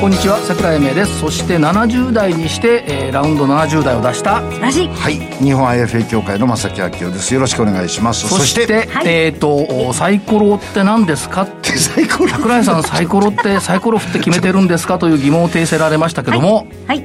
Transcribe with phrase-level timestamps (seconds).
[0.00, 1.18] こんにちは桜井英明です。
[1.18, 7.34] そして70代にして、えー、ラウンド70代を出したらしいはい日本 IFA 協会の正木明夫です。
[7.34, 8.28] よろしくお願いします。
[8.28, 11.42] そしてはい、えっ、ー、とサイコロって何ですか？
[11.42, 12.30] ってサイコロ。
[12.30, 14.98] 桜井さんサイコロって サイコロ振って決めてるんですか？
[14.98, 16.68] という疑問を呈せられましたけども。
[16.86, 17.04] はい、は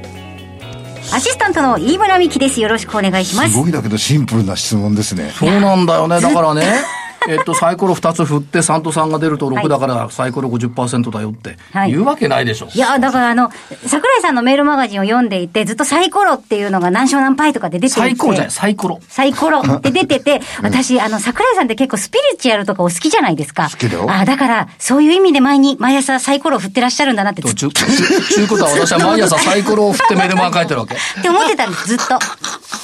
[1.12, 2.60] アシスタントの飯村美希です。
[2.60, 3.52] よろしくお願いします。
[3.52, 5.32] すごいだけどシンプルな質問ですね。
[5.36, 6.20] そうなんだよね。
[6.20, 6.62] だからね。
[7.28, 11.56] えっと、サイコロ2つ振って、3と3が出ると6だから、サイコロ50%だよって
[11.86, 12.68] 言うわけないでしょ。
[12.74, 13.50] いや、だからあの、
[13.86, 18.00] 桜井さんのメールマガジンを読んでいて、ずっとサイコロっていうのが何勝何敗とかで出てて。
[18.00, 19.00] サイコロじゃない、サイコロ。
[19.08, 23.68] サイコロって出てて、 私、あの、桜井さんって結構スピリチュアルとかお好きじゃないですか。
[23.70, 24.06] 好きだよ。
[24.10, 27.56] あだから、そういう意味で前に、毎朝サイコロを振ってらっしゃるんだなってずっと。
[27.58, 30.94] ちゅうことは私は毎朝サイコロを振ってメールマガ書いてるわけ。
[31.18, 32.18] って思ってたんです、ずっと。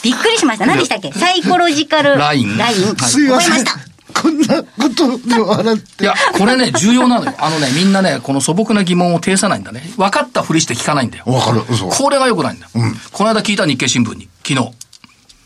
[0.03, 0.67] びっくりしました。
[0.67, 1.13] 何でしたっけ？
[1.13, 2.57] サイコロジカルライン。
[2.57, 2.97] ライン。
[2.97, 3.90] すいません。
[4.11, 6.05] こんなことで笑って。
[6.05, 7.35] いや、これね、重要なのよ。
[7.39, 9.83] あのね、みんなね、この素朴な疑問を呈さないんだね。
[9.97, 11.25] 分かったふりして聞かないんだよ。
[11.27, 11.89] わかる、嘘。
[11.89, 12.71] これが良くないんだよ。
[12.75, 14.73] うん、この間聞いた日経新聞に、昨日。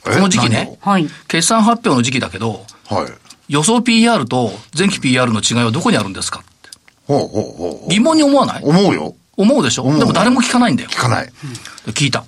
[0.04, 3.12] この時期ね、はい、決算発表の時期だけど、はい、
[3.48, 6.40] 予想 PR と前期 PR の違いはどこにあるんですか？
[6.40, 6.68] って。
[7.06, 8.62] ほうほうほう疑問に思わない？
[8.62, 9.14] 思うよ。
[9.38, 9.84] 思うでしょ？
[9.98, 10.90] でも誰も聞かないんだよ。
[10.90, 11.32] 聞かない。
[11.86, 12.24] 聞いた。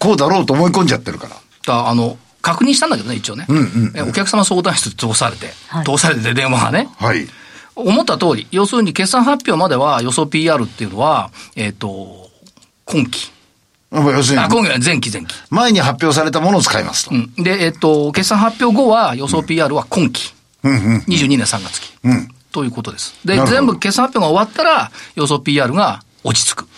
[0.00, 1.36] こうだろうと思い込んじゃってるから。
[1.66, 3.46] だあの、確認したんだけどね、一応ね。
[3.48, 6.88] うんうんうん、お客様相談室通されて、はい、通されて電話がね。
[6.98, 7.26] はい。
[7.76, 12.30] 思った通り、要するに決算発表までは予想 PR っていうのは、えっ、ー、と、
[12.84, 13.32] 今期。
[13.92, 14.44] 要するに。
[14.44, 15.34] あ、今期は前期前期。
[15.50, 17.14] 前に発表されたものを使いますと。
[17.14, 20.34] うん、で、えっ、ー、と、決算発表後は予想 PR は今期。
[20.62, 21.92] うんうん、22年3月期。
[22.04, 22.28] うん。
[22.52, 23.14] ということです。
[23.24, 26.68] で、全部決算発表が終わったら、予想 PR が落ち着く。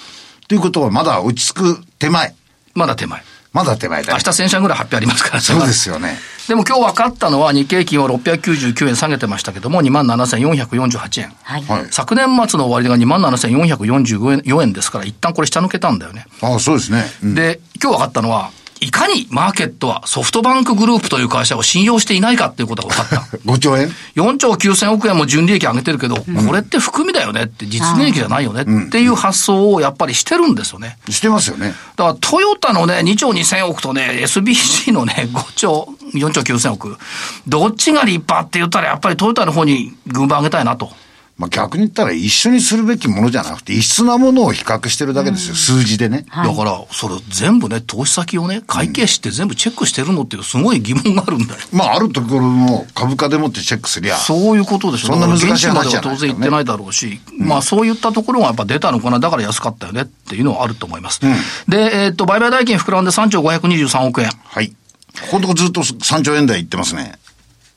[0.48, 2.34] ということは、まだ落ち着く手前。
[2.74, 3.22] まだ手前。
[3.52, 6.18] まだ手前だ、明日1000社ぐらい発表ありますからそうですよね。
[6.48, 11.32] でも今日分かったのは日経平均を699円下げてましたけども、27,448円。
[11.42, 11.64] はい。
[11.90, 16.26] 昨年末の終値が27,444円ですから、一旦これ下抜けたんだよね。
[16.40, 17.04] ああ、そうですね。
[17.22, 18.50] うん、で、今日分かったのは、
[18.82, 23.36] いかにマーケットはソフトバンクグループという会社を信用していないかっていうことが分かった。
[23.46, 30.98] 5兆円 ?4 兆9000億円も純利益上げてるけど、うん、これって含みだよねって、実利益じゃないよねっていう発想をやっぱりしてるんですよね。
[31.08, 31.74] してますよね。
[31.96, 36.98] だからトヨタのね、2兆2000億とね、SBC のね、5兆、4兆9000億。
[37.46, 40.90] どっちが立派って言ったらやっぱりトヨタの方に軍配上げたいなと。
[41.38, 46.24] まあ、逆に言ったら一緒にするべきものじゃなくて、異質なものを比較してるだけですよ、うん、数字でね。
[46.28, 51.60] はい、だから、それ全部ね、投資先をね、会計士って全部チェックしてるのっていうすごい疑問があるんだよ。
[51.72, 54.16] まあ、あるところの株価でもってチェックすりゃ。
[54.16, 55.08] そういうことでしょ。
[55.08, 61.20] そんな難しい話じゃない、当然言ってないだろうし、うん、まあ、そういったところがやっぱ出たのかな、だから安かったよねっていうのはあると思います。
[61.22, 61.32] うん、
[61.68, 64.30] で、えー、っと、売買代金膨らんで3兆523億円。
[64.44, 64.68] はい。
[64.68, 67.18] ここのとこずっと3兆円台いってますね。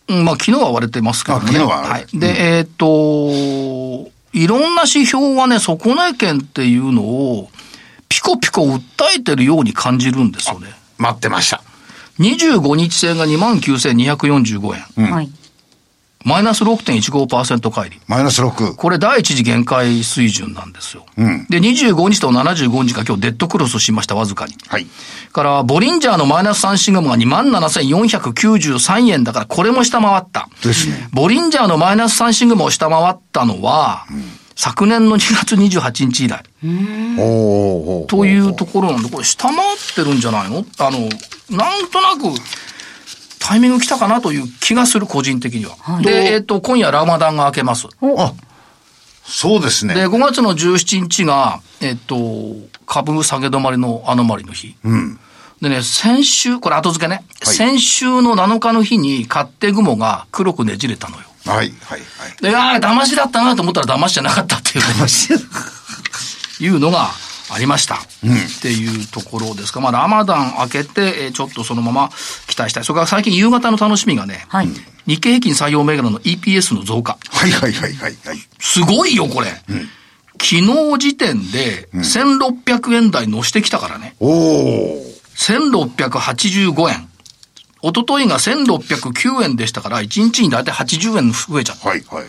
[0.07, 1.47] うん、まあ、昨日は割れてますけどね。
[1.47, 1.77] 昨日は。
[1.83, 2.05] はい。
[2.13, 7.49] で、えー、っと、いろんな指標がね、底値圏っていうのを、
[8.09, 8.81] ピコピコ訴
[9.17, 10.67] えてるように感じるんですよね。
[10.97, 11.61] 待ってました。
[12.19, 15.05] 25日線が29,245円。
[15.05, 15.29] うん、はい。
[16.25, 18.01] マイナス6.15%乖離。
[18.07, 18.73] マイナス6。
[18.75, 21.05] これ第一次限界水準なんですよ。
[21.17, 21.45] うん。
[21.49, 24.55] で、25日と75日が今日デッドクロスしました、わずかに。
[24.67, 24.87] はい。
[25.31, 30.49] から、ボリンジャーのマイナス3シグマが27,493円だから、これも下回った。
[30.63, 31.07] ですね。
[31.13, 34.23] ボリンジャーのマイナス3シグマを下回ったのは、うん
[34.57, 36.41] 昨年の2月28日以来。
[38.07, 39.59] というところなんで、これ下回っ
[39.93, 40.65] てるんじゃないの？
[40.79, 41.09] あの、
[41.49, 42.29] なんとなく、
[43.47, 45.75] タイミング来たかなという気がする、個人的には。
[45.75, 47.87] はい、で、えっ、ー、と、今夜ラマダンが明けます。
[48.17, 48.33] あ、
[49.23, 49.93] そうですね。
[49.93, 54.75] で、5月の17日が、えっ、ー、と、株下げ止まりのアノマリの日。
[54.83, 55.19] うん。
[55.61, 61.23] でね、先週、これ後付けね、はい、先週の7日の日に勝手雲が黒くねじれたのよ。
[61.45, 62.41] はい、はい、はい。
[62.41, 65.29] で、ああ、騙しだったなと思ったら騙しじゃなかったっていう、ね、騙し
[66.63, 67.11] いうのが、
[67.49, 67.99] ありました。
[68.23, 69.81] うん、っていうところですか。
[69.81, 72.09] まあ、ラマダン明けて、ちょっとそのまま
[72.47, 72.83] 期待したい。
[72.83, 74.67] それから最近夕方の楽しみがね、はい、
[75.05, 77.17] 日経平均採用銘柄の EPS の増加。
[77.29, 78.37] はいはいはいはい、はい。
[78.59, 79.49] すごいよ、これ。
[79.69, 79.89] うん、
[80.41, 84.15] 昨日時点で1600円台乗してきたからね。
[84.19, 87.07] うん、お1685円。
[87.83, 91.89] 一昨日が1609円でしたから、1日に大体80円増えちゃった。
[91.89, 92.25] はいはい。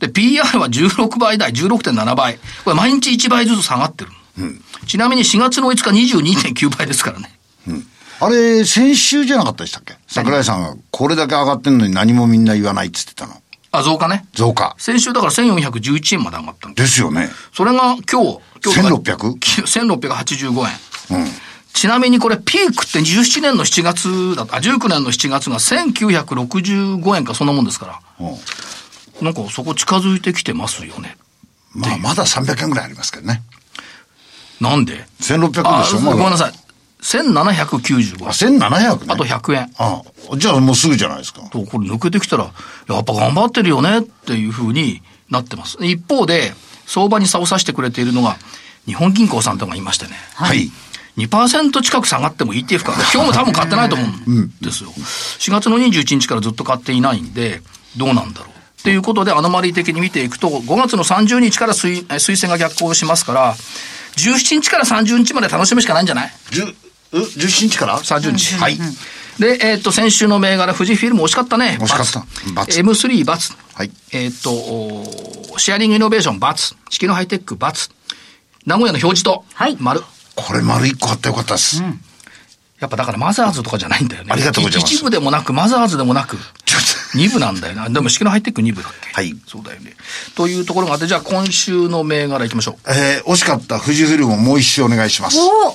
[0.00, 2.38] で、PR は16倍台、16.7倍。
[2.64, 4.10] これ毎日1倍ずつ下がってる。
[4.38, 7.38] うん、ちなみに4月の5日22.9倍ですからね。
[7.68, 7.86] うん、
[8.20, 9.96] あれ、先週じゃなかったでしたっけ？
[10.06, 13.34] 桜井さんがこれだけ上がってんのに何もみんな言わないって言ってたの。
[13.72, 14.26] あ、増加ね。
[14.32, 14.74] 増加。
[14.78, 17.28] 先週だから1411円まで上がったんですよね。
[17.52, 20.60] それが今日、今日 1600?1685
[21.10, 21.18] 円。
[21.18, 21.28] うん。
[21.74, 28.26] ちなみにこれピークって17年の7月だあ、19年の7月が1965円かそんなもんですから。
[28.26, 28.30] う
[29.22, 29.24] ん。
[29.24, 31.18] なんかそこ近づいてきてますよね。
[31.74, 33.42] まあ、まだ300円ぐらいありますけどね。
[34.60, 36.52] なんで ?1600 円でしょ、ま、ごめんなさい。
[37.02, 38.28] 1795円。
[38.28, 39.70] あ、1700、ね、あと100円。
[39.78, 41.42] ああじゃあもうすぐじゃないですか。
[41.50, 42.44] と、これ抜けてきたら、
[42.88, 45.78] やっぱ頑張ってるよねっていうふうになってます。
[45.84, 46.52] 一方で、
[46.86, 48.36] 相場に差をさしてくれているのが、
[48.86, 50.12] 日本銀行さんとかいましてね。
[50.34, 50.70] はい。
[51.16, 54.90] 2%近く下がっても ETF か今日も多分買ってないと思うんですよ。
[54.90, 57.62] 4月の21日からずっと買っていないんで、
[57.96, 58.82] どうなんだろう。
[58.82, 63.56] ということで、アノマリー的に見ていくと、5月の30日から推推薦が逆行しますから、
[64.16, 66.32] 17日から30日まで楽しむしかないんじゃない
[67.12, 68.54] ?17 日から ?30 日。
[68.56, 68.78] はい。
[69.38, 71.78] で、えっ、ー、と、先週の銘柄、富士フィルム惜しかったね。
[71.80, 72.20] 惜しかった。
[72.20, 72.84] ×。
[72.84, 73.56] M3 ×。
[73.74, 73.90] はい。
[74.12, 74.42] えっ、ー、
[75.52, 76.76] と、シェアリングイノベーション×。
[76.88, 77.90] 式のハイテック×。
[78.64, 79.76] 名古屋の表示と、はい。
[79.78, 80.02] 丸。
[80.34, 81.82] これ丸1個あってよかったです。
[81.82, 82.00] うん、
[82.80, 84.28] やっぱだからマザーズとかじゃないんだよね。
[84.32, 84.94] ありがとうございます。
[84.94, 86.36] 一部でもなく、マザーズでもなく、
[87.14, 87.88] 2部なんだよな。
[87.88, 89.12] でも式のハイテック2部だっけ？
[89.14, 89.34] はい。
[89.46, 89.94] そうだよね。
[90.34, 92.90] というところがあって、じゃあ今週の銘柄いきましょう。
[92.92, 95.38] えー、惜しかった富士フィルムもう一周お願いします。
[95.38, 95.74] お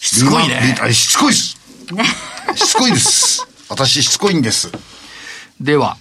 [0.00, 0.76] しつこいね。
[0.92, 1.56] しつこいです。
[2.56, 3.46] しつこいです。
[3.70, 4.70] 私しつこいんです。
[5.60, 5.96] では、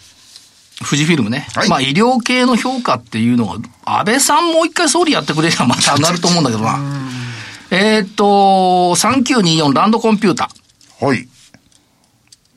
[0.80, 1.48] 富士フィルムね。
[1.56, 6.80] はい、まあ医療系の評価っていうのは、安倍さんもう一回総理やってくれればまた上がると思うんだけどな。
[7.72, 11.06] えっと、3924ランドコンピューター。
[11.06, 11.28] はい。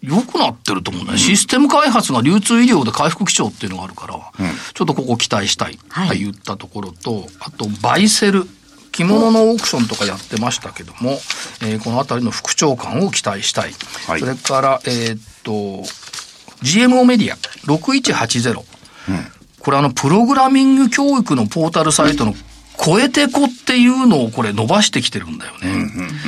[0.03, 4.23] 良くなってると思うんだよ、うん、システム開発が流通医療で回復基調っていうのがあるから、うん、
[4.75, 8.47] ちょっとここ期待したいと言ったところと、はい、あと、バイセル。
[8.91, 11.13] 着物のオークションとかやってましたけども、
[11.63, 13.73] えー、この辺りの副長官を期待したい。
[14.07, 15.53] はい、それから、えー、っと、
[16.63, 17.37] GMO メディア
[17.67, 18.59] 6180。
[18.59, 18.65] うん、
[19.61, 22.35] これあの、プログラミング教育のポータルサイトの
[22.79, 25.87] 超えてこっていうのをこれ伸ばしてきてるんだよね。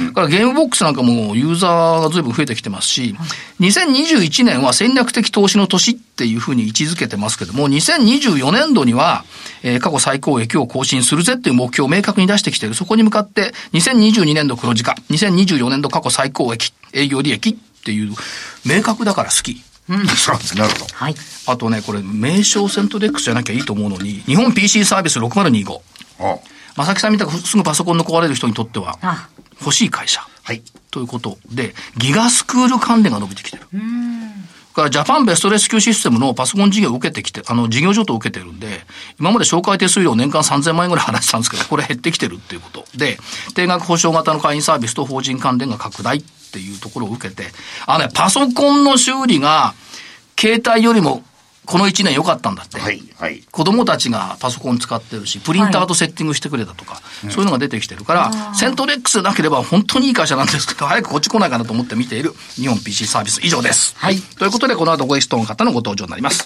[0.09, 3.17] だからゲームボックスなんかもユーザーが随分増えてきてますし、
[3.61, 9.25] 2021年は戦略的投資の年っていうふうに位置づけてますけども、2024年度には、
[9.63, 12.75] えー、過去最高益を更新するぜっていう目標を明確に出してきてる。
[12.75, 18.15] そこに向かって、2022年度黒字化、2024年度過去最高益、営業利益っていう、
[18.65, 19.63] 明確だから好き。
[19.89, 20.57] うん、そうです。
[20.57, 20.87] なるほど。
[20.95, 21.15] はい。
[21.47, 25.81] あとね、これ、名称セントレックスじゃなきゃいいと思うのに、日本 PC サービス6025。
[26.77, 28.99] 正木さんみたくすぐパソコンの壊れる人にとっては、
[29.61, 30.21] 欲しい会社。
[30.43, 30.63] はい。
[30.91, 33.67] ということで、ギガスクール関連が伸びてきてる。
[34.75, 38.85] からジャパンベストレスキューシステムのパソコン事業を受けてきて、あの、事業所と受けてるんで、
[39.21, 43.19] 今まで紹介手数料年間3000万円ぐらい払ってたんですけど、これ減ってきてるっていうことで、
[43.55, 46.23] 定額保証型の会員サービスと法人関連が拡大っ
[46.53, 47.45] ていうところを受けて、
[47.87, 49.75] あのね、パソコンの修理が、
[50.37, 51.23] 携帯よりも
[51.67, 52.79] この1年良かったんだって。
[52.79, 53.43] はい、はい。
[53.51, 63.95] 子供たちがパソコン使ってるし、プリンターとセッティングしてくれたとか、はい、そういうのが出てきてるから、セントレックスなければ本当にいい会社なんですけど、 早くこっち来ないかなと思って見ている日本 PC サービス以上です。
[63.97, 64.21] はい。
[64.21, 66.45] ということで、この後ごゲストの方のご登場になります。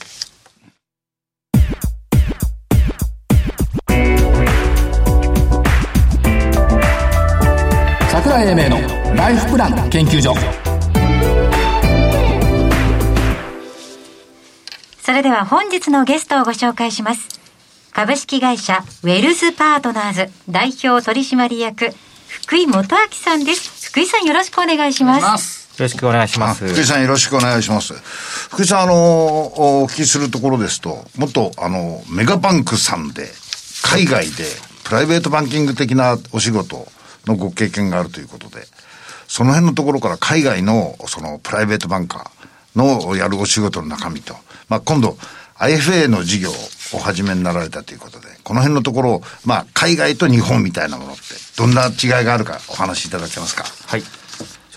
[8.10, 10.67] 桜井英明のライフプラン研究所。
[15.08, 17.40] それでは本日のゲストをご紹介します。
[17.94, 21.94] 株式会社ウェルズパートナーズ代表取締役
[22.26, 23.88] 福井元明さんです。
[23.88, 25.80] 福井さんよろしくお願いします。
[25.80, 26.68] よろしくお願いします。
[26.68, 27.94] 福井さんよろしくお願いします。
[28.50, 28.94] 福井さん、あの、
[29.82, 33.30] お聞きするところですと、もっと、あの、メガバンクさんで、
[33.84, 34.44] 海外で、
[34.84, 36.86] プライベートバンキング的なお仕事
[37.24, 38.66] のご経験があるということで、
[39.26, 44.36] その辺のところから海外の、その、プライベートバンカーのやるお仕事の中身と、
[44.68, 45.16] まあ、今度、
[45.58, 46.54] IFA の事業を
[46.94, 51.22] お始めになられたということで、この辺のところを、まあ、海外と日本みたいなものって、
[51.56, 53.64] どんな違いがあるかお話しいただけますか？
[53.86, 54.02] はい。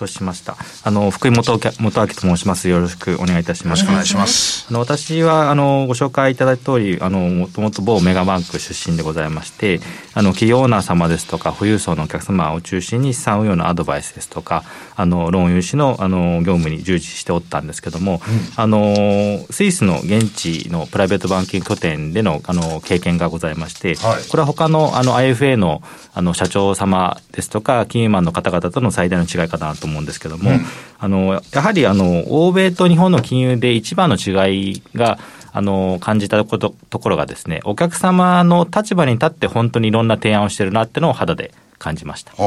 [0.01, 0.57] 承知しました。
[0.83, 2.69] あの、福井元元明と申します。
[2.69, 3.81] よろしくお願いいたします。
[3.81, 4.65] よろしくお願いします。
[4.69, 9.79] あの、私は、あの、ご紹介いただいた通り、あの、もともと某メガバンク出身でございまして、
[10.13, 14.63] あの、企業オーナー様ですとか、富裕層のお客様を中心に資産運用のアドバイスですとか、
[14.95, 25.81] あの、ローン融資の、あの、業務に従事しておったんですけども、うん、あの、スイスの現地のプライベートバンキング拠点での、あの、経験がございまして、はい、これは他の、あの、IFA の、
[26.13, 30.65] あの、社長様ですとか、金融マンの方々との最大の違いかなと思うんですけども、うん
[31.03, 35.17] あの、やはりあの、欧米と日本の金融で一番の違いが、
[35.51, 42.33] あの、感じたことところがですね、お客様の立場に立って本当にいろんな提案をしてるなってのを肌で感じました。
[42.35, 42.43] そ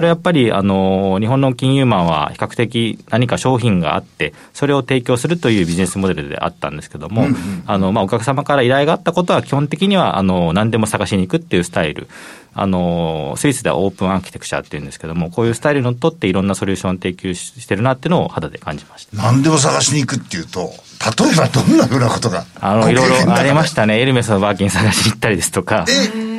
[0.00, 12.08] れはやっぱり、あの、日本の金融マンは比較的何か商品があって、それを提供するというビジネスモデルであったんですけども、うんうん、あの、まあ、お客様から依頼があったことは基本的には、あの、何でも探しに行くっていうスタイル。
[12.56, 19.16] あの、スイスではオープンアーキテクチャっていうんですけども、こういうスタイルにのっとっていろんなソリューションを提供してるなっていうのを肌で感じました。
[19.16, 20.72] 何でも探しに行くっていうと、
[21.18, 24.00] 例えばどんなふうなことがあの、いろいろありましたね。
[24.00, 25.84] エルメスのバーキン探しに行ったりですとか、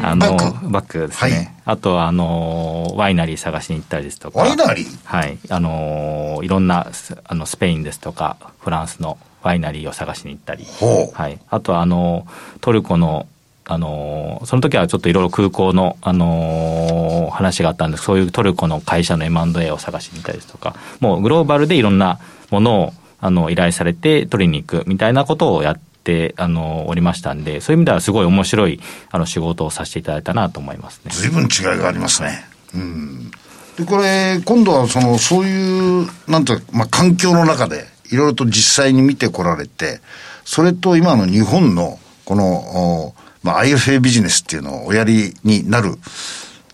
[0.02, 0.38] あの、
[0.70, 1.32] バックですね。
[1.32, 4.40] はい、あとは、あの、ワイナリー探しに行ったりですとか。
[4.40, 4.98] ワイナリー？
[5.04, 5.38] はい。
[5.50, 6.88] あの、いろんな、
[7.26, 10.66] あの、スペインですとか、フランスのワイナリーを探しに行ったり。
[11.14, 11.40] はい。
[11.50, 12.26] あとは、あの、
[12.62, 13.28] トルコの
[13.68, 22.20] あのその時はちょっといろいろ空港の、あの話があったんですそういうトルコの会社の M&A を探しに行ったりですとか、もうグローバルでいろんな
[22.52, 28.80] ものをあの依頼されて取りに行くみたいなことをやって、あのおりましたんで、そういう意味ではすごい面白い
[29.10, 31.12] あの仕事をさせていただいたなと思いますね。
[31.12, 32.46] 随分違いがありますね。
[32.76, 33.32] うん。
[33.78, 40.00] で、これ、今度はその、そういう、なんていう、まあ、環境の中で、いろいろと実際に見てこられて、
[40.46, 43.14] それと今の日本の、この、
[43.46, 45.96] まあ、IFA ビジネスっていうのをおやりになる、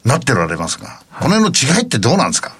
[0.05, 2.53] なってられますが、この辺の違いってどうなんですか？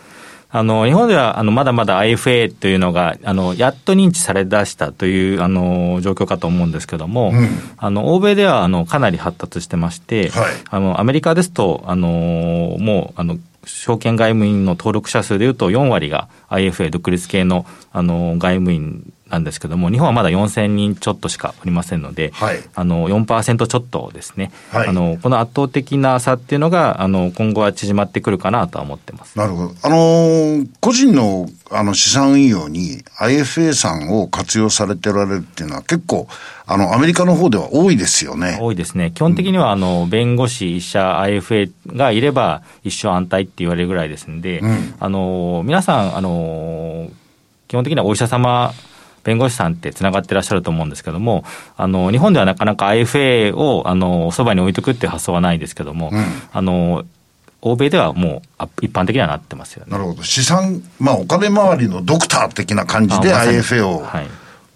[0.53, 29.38] あの、日本では、あの、まだまだ IFA というのが、あの、やっと認知されだしたという、あの、状況かと思うんですけども、うん、あの、欧米では、あの、かなり発達してまして、はい、あの、アメリカですと、あの、もう、あの、証券外務員の登録者数でいうと4割が IFA 独立系のあの外務員なんですけども、日本はまだ4000人ちょっとしかおりませんので、はい、あの4%ちょっとですね、はい、あのこの圧倒的な差っていうのがあの今後は縮まってくるかなとは思ってます。
[29.38, 36.27] なるほど、あの個人のあの資産運用に IFA さんを活用されておられるっていうのは、結構、
[36.65, 38.57] あのアメリカの方では多いですよね。
[38.61, 47.09] 多いですね、基本的にはあの弁護士、医者、IFA がいれば一生安泰って言われるぐらいですんで、うん、あの皆さんあの、
[47.67, 48.73] 基本的にはお医者様
[49.23, 51.43] 弁護士さんってつながってらっしゃると思うんですけども、
[51.77, 57.05] あの、日本ではなかなか IFA を、あの、そばに置いとくっていう発想はないですけども、うん、あの、
[57.61, 59.91] 欧米ではもう一般的にはなってますよね。
[59.91, 60.23] なるほど。
[60.23, 63.99] 資産、まあお金回りのドクター的な感じで IFA を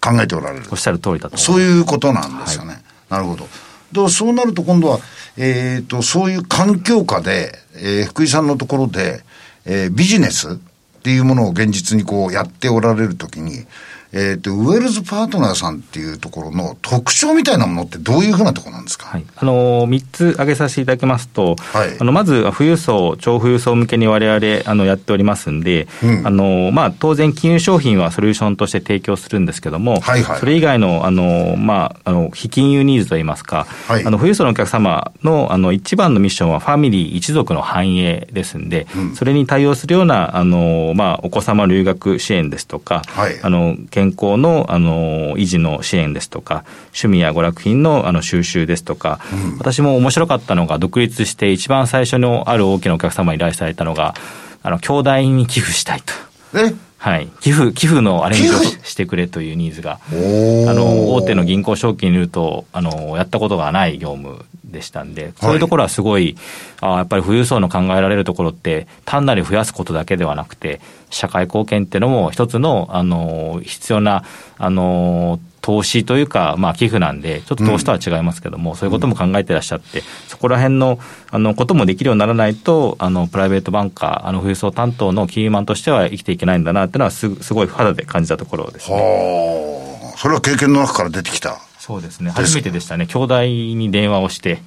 [0.00, 0.60] 考えておられる。
[0.60, 2.74] はい、おっしゃる通りだとそういうことなんですよね。
[2.74, 3.48] はい、なるほど。
[3.92, 4.98] でそうなると今度は、
[5.36, 9.22] えっ、ー、と、そういう環境下で、えー、福井さんのところで、
[9.64, 10.54] えー、ビジネスっ
[11.02, 13.64] ていうものを現実にこうやっておられるときに、
[14.12, 54.14] えっ、ー、と、ウェルズパートナーさんっていうところの特徴みたいなものってどういうふうなところなんですか、はい、あの、3つ挙げさせていただきますと、はい、あの、まず、富裕層、超富裕層向けに我々、あの、やっておりますんで、うん、あの、まあ、当然、金融商品はソリューションとして提供するんですけども、はいはい、それ以外の、あの、まあ、あの、非金融ニーズといいますか、はい、あの、富裕層のお客様の、あの、一番のミッションはファミリー一族の繁栄ですんで、うん、それに対応するような、あの、まあ、お子様留学支援ですとか、はい、あの、健康の、あの維持の支援ですとか、趣味や娯楽品のあの収集ですとか、うん、私も面白かったのが、独立して一番最初のある大きなお客様に依頼されたのが、
[54.62, 56.12] あの兄弟に寄付したいと。
[56.58, 56.74] え？
[57.06, 57.28] はい。
[57.38, 66.36] 寄付、寄付のアレンジをしてくれというニーズが、あの、大手の銀行証券にいると、あの、やったことがない業務でしたんで、そういうところはすごい、
[66.80, 74.24] はい、あやっぱり富裕層の考えられるところって、単なる増やすことだけではなくて、社会貢献っていうのも一つの、あの、必要な、
[74.58, 81.00] あの、投資というか、まあ、寄付なんで、ちょっと投資とは違いますけども、うん、そういうことも考えてらっしゃって、そこら辺の
[81.32, 88.96] あのこともできるようにならないと、あのプライベートバンカー、あの富裕層担当の金融マンとしては生きていけないんだなっていうのはす、すごい肌で感じたところですね。
[88.96, 91.58] はあ、それは経験の中から出てきた。
[91.80, 94.62] そうですね、初めてでしたね、兄弟に電話をして、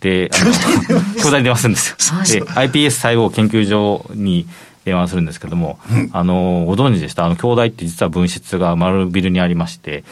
[0.00, 0.50] で、あの
[1.14, 2.44] 兄弟 に電話するんですよ。
[2.46, 4.46] で、iPS 細胞研究所に
[4.88, 7.24] 電話するんですけども、うん、あのご存知でした？
[7.24, 10.02] あの兄弟って実は分室が丸ビルにありまして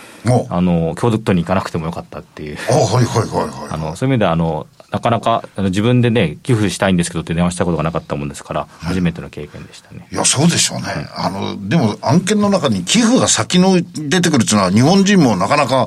[0.51, 2.59] あの京都に行かなくてもよかったっていう。
[2.71, 10.07] あはいはいはいはい、あのそういう意味ではあのなかなかあの自分でね寄付したいんですけどって電話したことがなかったもんですから、初めての経験でしたね。
[10.13, 15.87] いやそうでしょうね、あのでも案件の中に寄付が先の出てくるっていうのは日本人もなかなか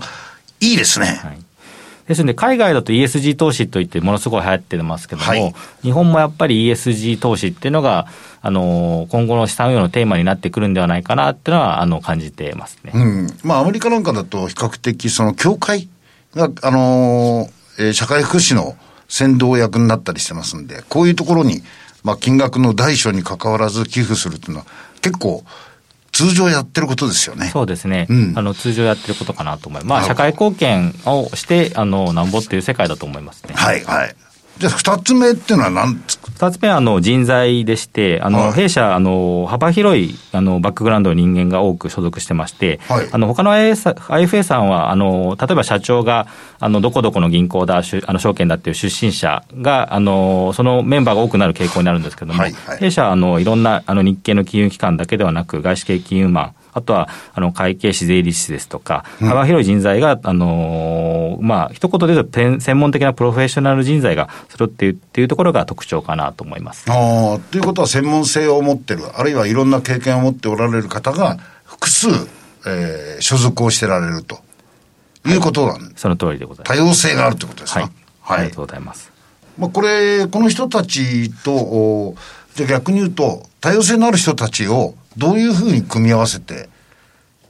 [0.60, 1.40] いいですね、はい
[2.10, 8.08] ですので、海外だと ESG 投資といってものすごい流行ってますけども、はい、日本もやっぱり ESG 投資っていうのが、
[8.42, 12.94] あの、今後の資産運用のテーマになってくるんではないかなっていうのは、あの、感じてますね。
[12.96, 13.28] うん。
[13.44, 15.88] まあ、アメリカなんかだと比較的、その、協会
[16.34, 17.48] が、あの
[17.78, 18.76] えー、社会福祉の
[19.08, 21.62] 先導役になったりしてますんで、こういうところに、
[22.04, 24.66] まあ、金額の大小に関わらず寄付するっていうのは、
[25.02, 25.44] 結構、
[26.12, 27.48] 通常やってることですよね。
[27.48, 28.08] そうですね。
[28.10, 29.88] うん、あの通常やってることかなと思います。
[29.88, 33.54] まあ社会貢献をしてあのなんぼっていう世界だと思いますね。
[33.56, 34.16] はいはい。
[34.60, 46.28] じゃあ二つ目っていうのは何ですか二つ目はあの人材でして、あの、はい、弊社、あの、幅広いあのバックグラウンドの人間が多く所属してまして、はい、あの、他の IFA さんは、あの、例えば社長が、
[46.60, 66.86] あの、どこどこの銀行だ、あの、証券だっていう出身者が、あの、そのメンバーが多くなる傾向になるんですけれども、はいはい、弊社は、あの、いろんな、あの、日系の金融機関だけではなく、外資系金融マン、あとはあの会計士、税理士ですとか、幅広い人材が、あのまあ一言で言うと、専門的なプロフェッショナル人材が揃っているっていうところが特徴かなと思います。
[66.90, 72.08] あということは、専門性を持ってる、あるいはいろんな経験を持っておられる方が、複数、
[72.66, 74.40] えー、所属をしてられると。
[75.26, 75.34] い。
[75.36, 76.80] うことなん、はい、その通りでございます。
[76.80, 77.82] 多様性があるということですか？
[77.82, 77.90] はい、
[78.22, 79.12] はい、ありがとうございます。
[79.58, 82.16] まあ、これ、この人たちと、
[82.56, 86.70] じゃ逆に言うと、多様性のある人たちをどういうふうに組み合わせて、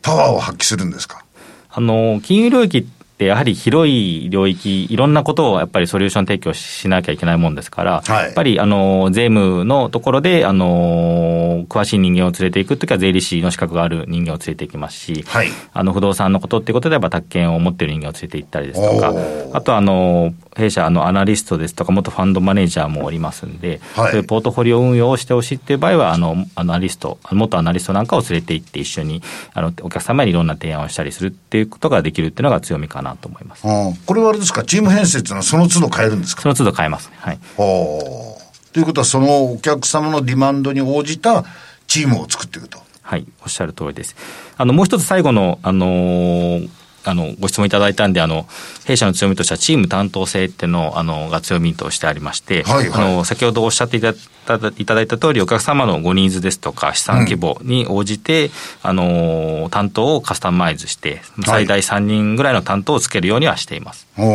[0.02, 1.24] パワーを発揮するんですか？
[1.70, 2.86] あの、金融領域っ
[3.26, 19.14] やはり広い領域、いろんなことをやっぱりソリューション提供しなきゃいけないもんですから、はい、やっぱりあの税務のところであの詳しい人間を連れていくときは、税理士の資格がある人間を連れていきますし、はい、あの不動産のことっていうことでは、宅建を持っている人間を連れて行ったりですとか、
[19.54, 29.22] あとあの弊社のアナリストですとか、元ファンドマネージャーもおりますんで、はい、そういうポートフォリオ運用をしてほしいっていう場合は、あのアナリスト、元アナリストなんかを連れて行って、一緒に
[29.54, 33.64] あのお客様にいろんな提案をしたりするっていうことができるっていうのが強みかなと思います。
[34.06, 36.42] これはあれですか、チーム編成っていうのはその都度変えるんですか？
[36.42, 37.16] その都度変えますね。
[37.20, 37.40] はい。
[37.58, 41.44] ということは、そのお客様のディマンドに応じた
[41.88, 42.80] チームを作っていくと。
[43.02, 44.16] はい、おっしゃる通りです。
[44.58, 46.70] あの、もう一つ最後の、あのー、
[47.04, 48.48] あの、ご質問いただいたんで、あの、
[48.86, 58.52] 弊社の強みとしてはチーム担当性っていうのを、あの、が強みとしてありまして、はいはい、あの、先ほどおっしゃっていたいただいた通り、お客様のごニーズですとか、資産規模に応じて、うん、
[58.84, 64.08] あの、担当をカスタマイズして、最大3人ぐらいの担当をつけるようにはしています。
[64.16, 64.26] は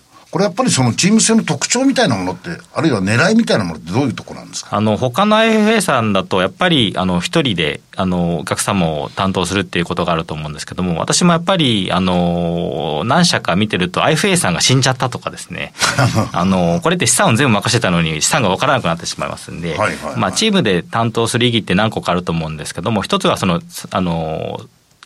[0.00, 0.03] い
[0.34, 4.76] これやっぱりそのチーム性の特徴みたいなものって、あるいは狙いみたいなものってどういうところなんですか？
[4.76, 15.72] あの、他の IFA さんだと、やっぱり、あの、一人で、あの、お客様を担当するっていうことがあると思うんですけども、私もやっぱり、あの、何社か見てると、IFA さんが死んじゃったとかですね、
[16.32, 19.76] あの、これって資産を全部任せたのに、資産が分からなくなってしまいますんで、
[20.18, 23.60] まあ、チームで担当する意義って何個かあると思うんですけども、一つはその、
[23.92, 24.60] あの、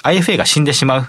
[0.09, 1.07] IFA が死んでしまう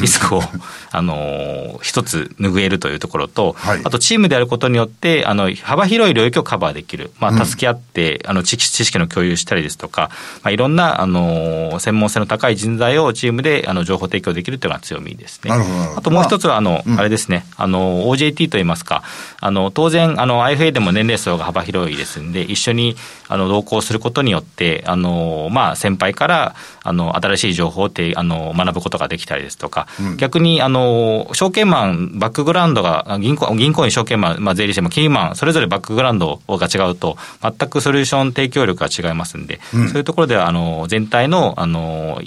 [0.00, 0.42] リスクを
[0.94, 10.10] あの一つ拭えるというところと、はい、あとチームであることによってあの幅広い領域をカバーできる、まあ、助け合って、うん、あの知識の共有したりですとか、
[10.42, 15.50] まあ、いろんなあの専門性の高い人材をチームであの情報提供できるというのが強みですね。
[15.50, 17.46] あともう一つはあの、まあ、あれですね。
[17.56, 19.02] あの OJT といいますか。
[19.40, 22.96] あの当然あの IFA でも年齢層が幅広いですんで一緒に
[23.28, 42.20] あの同行することによってあの、まあ、先輩からあの新しい情報をてあの学ぶことができたりですとか、うん、逆にあの証券マン、バックグラウンドが銀行銀行員、証券マン、まあ、税理士も金融マン、それぞれバックグラウンドが違うと、全くソリューション提供力が違いますんで、うん、そういうところではあの全体のあの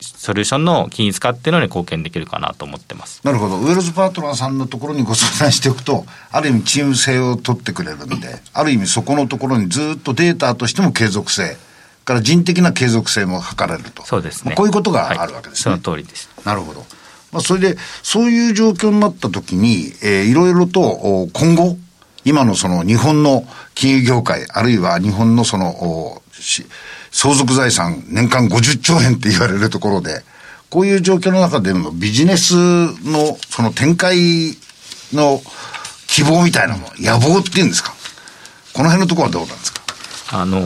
[0.00, 3.20] ソリューションの均一化っていうのに貢献できるかなと思ってます。
[3.24, 11.56] なるほど、ウェルズパートナーさんのところにご相談しておくと、ある意味、チーム性を取ってくれるんで、ある意味、そこのところにずっとデータとしても継続性。
[12.08, 14.02] から人的な継続性も図られると。
[14.04, 14.54] そうですね。
[14.56, 15.72] こういうことがあるわけですね。
[15.72, 16.28] はい、その通りです。
[16.44, 16.86] なるほど。
[17.32, 21.76] まあ、それで、そういう状況になったときに、えー、いろいろと今後、
[22.24, 26.22] 今のその日本の金融業界、あるいは日本のその、
[27.10, 30.22] 相続財産年間50兆円って言われるところで、
[30.70, 34.56] こういう状況の中でのビジネスのその展開
[35.12, 35.42] の
[36.06, 37.92] 希望みたいなもの、野望っていうんですか？
[38.74, 39.80] この辺のところはどうなんですか？
[40.30, 40.60] あの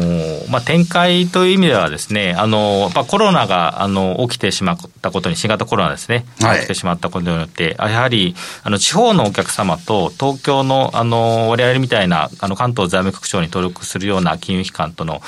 [0.51, 15.23] まあ、展開という意味ではですね、あのまあ、コロナがあの起きてしまったことに、新型コロナですね、はい、起きてしまったことによって、やはりあの地方のお客様と東京のあの我々みたいなあの関東財務局長に登録するような金融機関との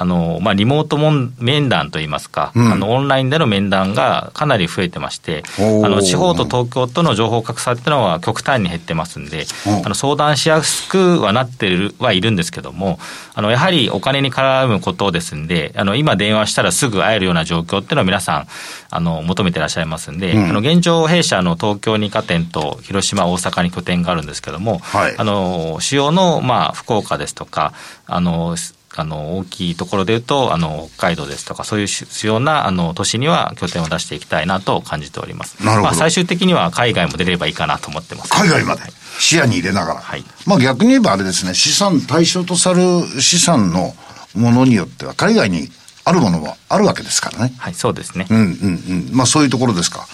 [0.00, 9.46] あの、まあ、リモート面談といいますか、うん、あの、オンラインでの面談がかなり増えてまして、あの、地方と東京との情報格差っていうのは極端に減ってますんで、
[9.84, 13.00] あの、相談しやすくはなってるはいるんですけども、
[13.34, 18.46] あの、やはりお金に絡むことですんで、あの、今電話したらすぐ会えるような状況っていうのは皆さん、
[18.90, 27.72] あの、求めてらっしゃいますんで、うん、あの、現状弊社の東京に加点と広島、大阪に拠点があるんですけども、はい、あの、主要の、まあ、福岡ですとか、
[28.06, 28.56] あの、
[28.96, 35.62] あの大きいところでいうとあの北海道ですとかそういう主要なあの都市には拠点を出していきたいなと感じております。
[35.64, 38.32] なるほど、まあ、最終的には海外も出ればいいかなと思ってます。
[38.32, 38.82] 海外まで、
[39.18, 41.54] 視野に入れながら、はい、まあ逆に言えばあれですね。
[41.54, 43.94] 資産対象とされる資産の
[44.34, 45.68] ものによっては海外に
[46.04, 47.52] あるものもあるわけですからね。
[47.58, 48.26] はいそうですね。
[48.30, 49.16] うんうんうん。
[49.16, 50.06] まあそういうところですか。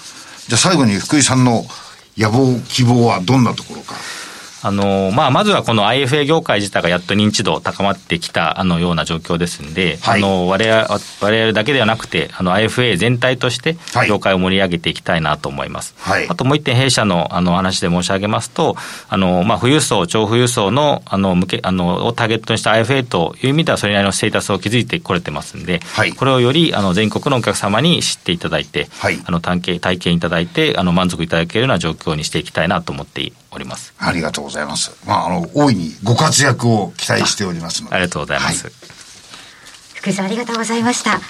[0.49, 1.65] じゃあ最後に福井さんの
[2.17, 3.95] 野望希望はどんなところか
[4.65, 10.89] あの、まあ、まずはこの IFA 業界自体がやっと認知度高まってきた、あの、ような状況ですんで、はい、あの、我々、
[11.21, 13.77] 我々だけではなくて、あの、IFA 全体として、
[14.09, 15.95] 業界を盛り上げていきたいなと思います。
[15.99, 18.75] はい、あともう一点、弊社の、あの、話で申し上げますと、
[19.11, 33.95] あの、まあ、富裕層、超富裕層の、あの、向け、あの、をターゲットにした IFA という意味では、それなりのステータスを築いてこれてますんで、はい、これをより、あの、全国のお客様に知っていただいて、はい、あの、体験、体験いただいて、あの、満足いただけるような状況にしていきたいなと思っております。
[33.99, 34.93] ありがとうございます。
[35.07, 37.97] まあ、あの、大いにご活躍を期待しておりますので。
[37.97, 38.65] ありがとうございます。
[38.67, 38.75] はい、
[39.95, 41.21] 福井さんありがとうございました。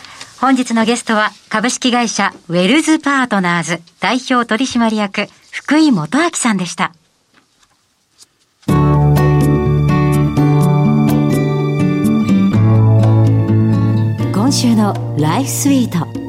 [0.41, 6.93] 本日のゲストは株式会社ウェルズパートナーズ代表取締役福井元明さんでした。
[14.35, 16.24] 今週のライフスイート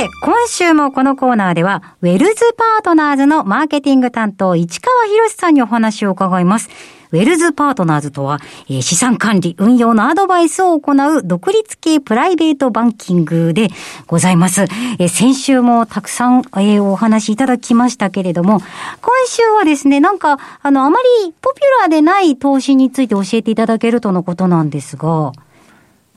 [0.00, 6.70] て、今週もこのコーナーでは、ウェルズパートナーズのマーケティング担当、市川博さんにお話を伺います。
[7.12, 13.68] ウェルズパートナーズとは、えー、資産管理、運用のアドバイスを行う独立系プライベートバンキングで
[14.06, 14.62] ございます。
[14.62, 25.32] えー、先週もたくさん、えー、お話いただきましたけれども、今週はですね、なんか、あの、あまりポピュラーでない投資について教えていただけるとのことなんですが、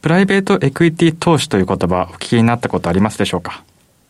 [0.01, 3.63] プライベートエクイティ投資という言葉お聞きになったことありますでしょうか？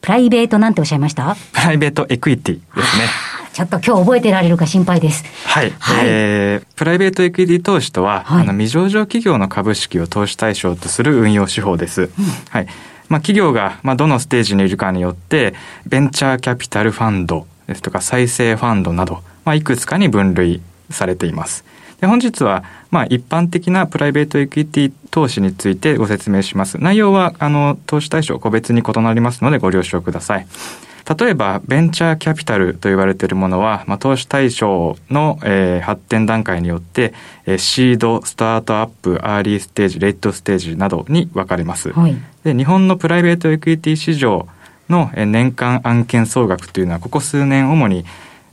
[0.04, 1.38] プライベートなんておっしゃいました？
[1.54, 3.06] プライベートエクイティですね。
[3.54, 5.24] ちょっと今日覚えてられるか心配です。
[5.48, 5.72] はい。
[5.80, 12.02] はい、えー、プライベートエクイティ投資とは、はい、あの未上場企業の株式を投資対象とする運用手法です。
[12.02, 12.10] うん、
[12.50, 12.68] はい。
[13.08, 15.54] まあ、企業が、まあ、どのステージにいるかによって、
[15.86, 21.63] ベンチャーキャピタルファンドですとか再生ファンドなど、まあ、いくつかに分類されています。
[22.04, 26.78] で本日は、まあ、一般的なプライベートエクイティ投資についてご説明します。
[26.78, 30.48] 内容は、あの、投資対象個別に異なりますのでご了承ください。
[31.18, 37.13] 例えば、ベンチャーキャピタルと言われているものは、まあ、投資対象の、えー、発展段階によって、
[37.46, 41.94] えー、シード、スタートアップ、アーリーステージ、レッドステージなどに分かれます。
[41.94, 44.50] はい、で日本のプライベートエクイティ市場
[44.89, 48.04] の年間案件総額というのは、ここ数年主に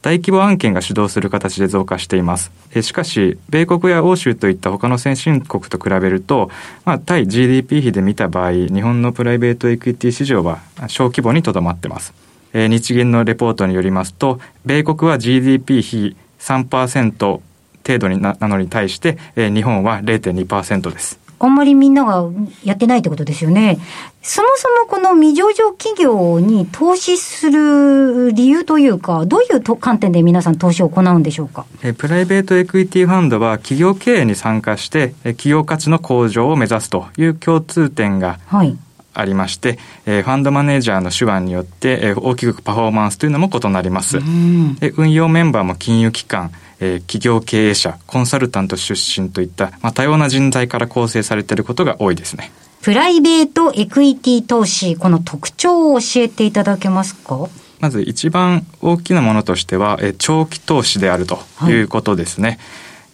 [0.03, 2.51] 大規模案件が主導する形で増加しています。
[2.81, 6.51] しかし、米国や欧州といった他の先進国と比べると、
[6.85, 12.15] まあ、対 GDP 比で見た場合、日本のプライベートエクイティ市場は小規模にとどまっています。
[12.55, 17.41] 日銀のレポートによりますと、米国は GDP 比3%
[17.87, 21.21] 程度なのに対して、日本は0.2%です。
[21.43, 22.31] あんまりみんなが
[22.63, 23.79] やってないってことですよね。
[24.23, 31.65] そもそもこの未上場企業に投資する理由というか、どういう観点で皆さん投資を行うんでしょうか？
[31.97, 38.77] プライベートエクイティファンドは企業経営に参加して、企業価値の向上を目指すという共通点が、はい
[39.13, 39.77] ありまして、
[40.07, 44.19] えー、ファンドマネージャーの手腕によって、えー、大きくパフォーマンスというのも異なります。
[44.19, 52.51] 運用メンバーも金融機関、えー、企業経営者、コンサルタント出身といった、まあ、多様な人材から構成されていることが多いですね。
[52.83, 57.49] プライベートエクイティ投資、この特徴を教えていただけますか？
[57.79, 61.39] まず一番大きなものとしては、えー、長期投資であると
[61.69, 62.49] いうことですね。
[62.49, 62.59] はい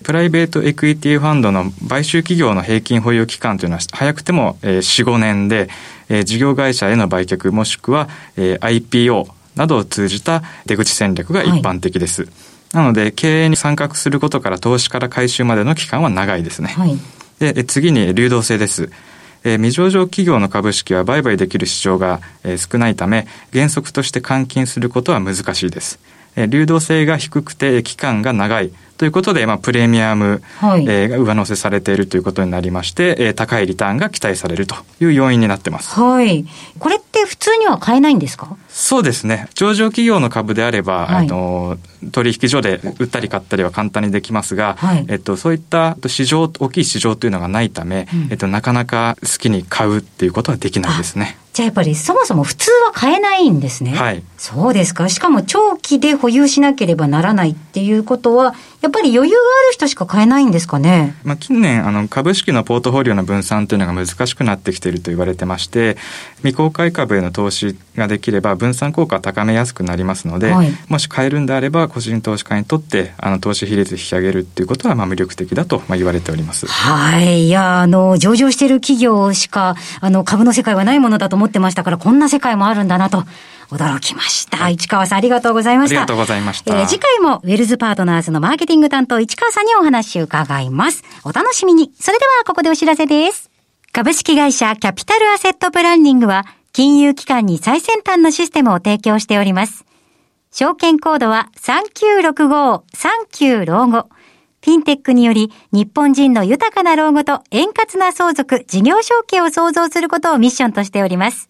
[0.05, 5.71] プライベートエクイティファンドの買収企業の平均保有期間というのは早くても4、5年で、
[6.25, 9.27] 事業会社への売却もしくは IPO
[9.57, 12.25] などを通じた出口戦略が一般的です。
[12.25, 12.31] はい
[12.73, 16.69] なので、経営に参画することから投資から回収までの期間は長いですね。
[16.69, 16.99] はい、
[17.39, 18.91] で次に流動性です。
[19.45, 26.01] えー、未上場企業の株式は売買できる市場が、えー、少ないため、原則として換金することは難しいです。
[26.37, 36.01] えー、流動性が低くて期間が長いということで、まあ、プレミアム、はい、えー、が上乗せされているということになりまして、えー、高いリターンが期待されるという要因になってます。
[36.01, 36.47] はい。
[36.79, 38.57] これって普通には買えないんですか？
[38.71, 39.49] そうですね。
[39.55, 41.77] 上場企業の株であれば、はい、あの、
[42.11, 51.37] 取引所で売ったり買ったりは簡単にできますが、はい、えっと、そういった市場、大きい市場というのがないため、うん、えっと、なかなか好きに買うっていうことはできないですね。
[51.57, 53.93] じゃあやっぱりそもそも普通は買えないんですね。
[53.93, 54.23] はい。
[54.37, 55.09] そうですか。
[55.09, 58.55] しかも長期で保有しなければならないっていうことは、
[58.87, 61.17] やっぱり余裕がある人しか買えないんですかね？
[61.25, 65.97] まあ近年、あの、株式のポートフォリオの分散というのが難しくなってきていると言われてまして、
[66.39, 76.67] 未公開株への投資ができれば分散効果を高めやすくなりますので、はい、もし買えるんであれば個人投資家にとってあの投資比率引き上げるっていうことはまあ魅力的だとまあ言われております。
[76.69, 77.47] はい。
[77.47, 83.25] いや、あの、上場している企業しか、あの、株の世界はないものだと思ってましたから、こんな世界もあるんだなと。
[83.71, 84.69] 驚きました。
[84.69, 85.97] 市川さんありがとうございました。
[85.97, 86.79] ありがとうございました。
[86.79, 91.03] えー、次回もウェルズパートナーズのマーケティング担当市川さんにお話を伺います。
[91.25, 91.93] お楽しみに。
[91.99, 93.51] それではここでお知らせです。
[93.93, 99.87] 株式会社キャピタルアセットプランニングは金融機関に最先端のシステムを提供しております。
[100.53, 104.09] 証券コードは3965、39老後。
[104.63, 111.49] フィンテックにより日本人の豊かな老後と円滑な相続、事業承継を創造することをミッションとしております。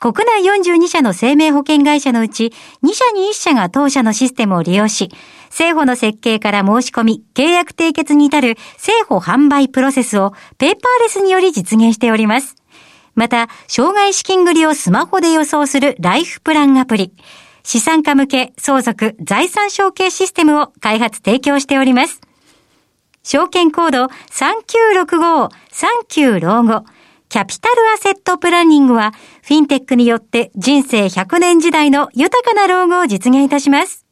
[0.00, 5.10] 国内42社の生命保険会社のうち2社に1社が当社のシステムを利用し、
[5.50, 12.56] 政府の設計から申し込み、契約締結に至る政府販売プロセスをペーパーレスにより実現しております。
[13.14, 17.12] また、障害資金繰りをスマホで予想するライフプランアプリ、
[17.62, 22.22] 資産家向け相続財産承継システムを開発提供しております。
[23.22, 25.50] 証券コード3965、
[26.08, 26.86] 39老後、
[27.30, 29.12] キャピタルアセットプランニングは、
[29.42, 34.04] フィンテックによって人生100年時代の豊かな老後を実現いたします。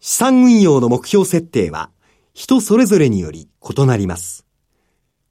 [0.00, 1.90] 資産運用の目標設定は、
[2.32, 4.46] 人それぞれにより異なります。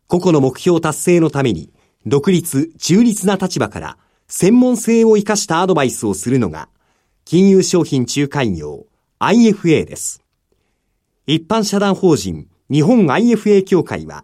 [0.06, 1.74] 個々の目標達成のために、
[2.06, 3.98] 独立、中立な立場から
[4.28, 6.70] 専門性を生かしたアドバイスをするのが、
[7.26, 8.86] 金融商品仲介業
[9.20, 10.22] IFA です。
[11.26, 14.24] 一般社団法人日本 IFA 協会は、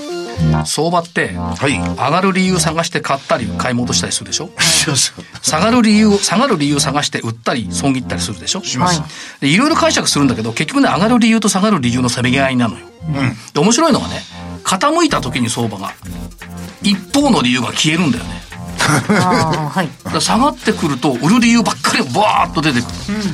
[0.65, 4.49] 相場って、はい、上がる理由探して買ったり買い戻したりするでしょ？
[5.41, 8.63] 下がる理由、下がる理由探して売ったり損切ったりするでしょ？
[8.63, 9.01] します。
[9.39, 12.85] で、いろいろ解釈するんだけど、結局ね、上がる理由と下がる理由のせめぎ合いなのよ。
[13.07, 13.13] うん。
[13.53, 14.21] で、面白いのはね、
[14.63, 15.93] 傾いた時に相場が、
[16.81, 18.41] 一方の理由が消えるんだよね。
[18.81, 23.31] はい、下がってくると売る理由ばっかりバーッと出てくる、うん、不思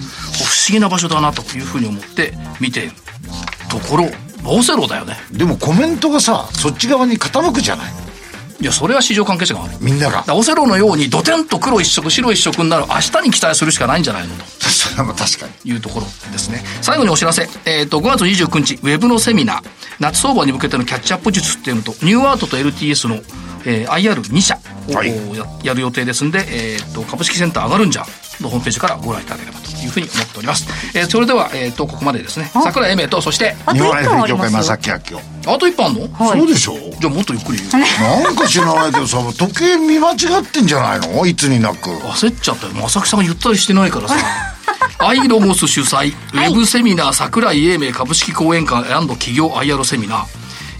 [0.69, 2.91] 議な場所だなというふうに思って見ている
[3.69, 4.09] ところ
[4.49, 5.15] オセロだよね。
[5.31, 7.93] でもコメントがさそっち側に傾くじゃない。
[8.59, 9.77] いやそれは市場関係者が悪い。
[9.81, 10.23] みんなが。
[10.33, 14.45] オセロのようにドテンと黒一色白一色になる明日に期待するしかないんじゃないのと。
[14.45, 15.71] それも確かに。
[15.71, 16.63] いうところですね。
[16.81, 19.63] 最後にお知らせ、えーと、5月29日ウェブのセミナー。
[19.99, 23.19] 夏相場に向けてのキャッチアップ術っていうのとニューアートと LTS の
[23.69, 25.13] えー、IR2 社をやはい、
[25.63, 28.05] やる予定ですんで、えーと、株式センター上がるんじゃ
[28.39, 30.67] のホームページからご覧いただければというふうに思っております。
[30.97, 32.49] えー、それでは、えーと、ここまでですね。
[32.63, 34.95] 桜井英明と、そして、日本 FA 協会正木明
[35.45, 35.53] 夫。
[35.53, 36.73] あと一本あんの、はい、そうでしょ？
[36.99, 37.71] じゃあもっとゆっくり言う。
[38.23, 41.25] なんか知らないけどさ、時計見間違ってんじゃないの？
[41.25, 41.89] いつになく。
[41.89, 42.73] 焦っちゃったよ。
[42.73, 44.15] 正木さんが言ったりしてないからさ。
[44.99, 50.25] アイロモス主催、ウェブセミナー桜井英明株式講演会企業 IR セミナー、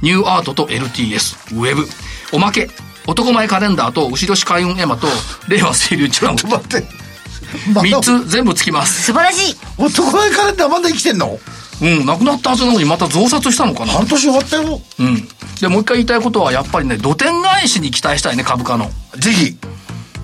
[0.02, 1.88] ニューアートと LTS、ウェブ、
[2.32, 2.70] おまけ、
[3.08, 5.08] 男前カレンダーと後ろし開運エマと
[5.48, 6.86] 令和清流一覧待って。
[7.72, 9.04] 3つ全部つきます。
[9.06, 9.56] 素晴らしい。
[9.78, 11.40] 男前カレンダーまだ生きてんの？
[11.80, 13.94] うんなくなったはずなのにまた増刷したのかな。
[13.94, 14.82] 半年終わったよ。
[15.00, 15.28] うん。
[15.62, 18.92] でもう一回言いたいことはやっぱりね土天返しに期待したいね株価の。
[19.16, 19.58] ぜひ。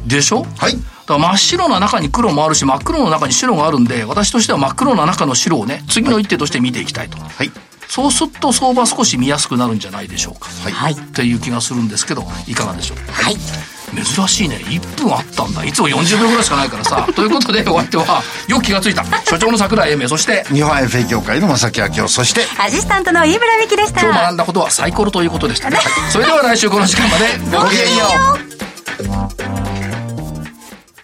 [0.06, 0.46] でしょ？
[0.58, 0.74] はい。
[0.74, 7.18] だから真っ白な中に黒もあるし真っ黒の中に白があるんで私としては真っ黒な中の白をね次の一手として見ていきたいと。
[7.18, 7.52] はい
[7.88, 10.50] そうすると相場少し見やすくなるんじゃないでしょうか。
[10.72, 10.93] はい。
[10.93, 12.98] っていう気がするんですけど、いかがでしょう？
[13.12, 13.38] はい。
[14.04, 14.56] 珍しいね。
[14.56, 15.63] 1分あったんだ。
[15.63, 17.08] いつも40秒ぐらいしかないからさ。
[17.15, 19.04] ということで、お相手は、よく気がついた。
[19.24, 24.02] 所長の桜井英明、そして、日本 FA 協会の正木明夫、そして、アシスタントの飯村美樹でした。
[24.02, 25.78] 今日学んだことはサイコロということでしたね。
[26.10, 28.06] それでは来週この時間まで、ごきげんよ
[29.89, 29.93] う。